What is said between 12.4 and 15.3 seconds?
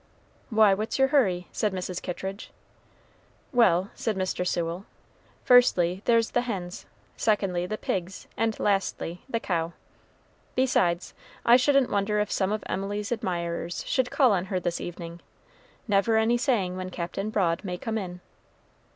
of Emily's admirers should call on her this evening,